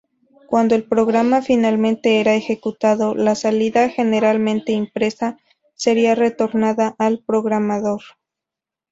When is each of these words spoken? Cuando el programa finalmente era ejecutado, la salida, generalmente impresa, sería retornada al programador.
Cuando 0.47 0.73
el 0.73 0.83
programa 0.83 1.43
finalmente 1.43 2.19
era 2.19 2.33
ejecutado, 2.33 3.13
la 3.13 3.35
salida, 3.35 3.87
generalmente 3.87 4.71
impresa, 4.71 5.37
sería 5.75 6.15
retornada 6.15 6.95
al 6.97 7.19
programador. 7.23 8.01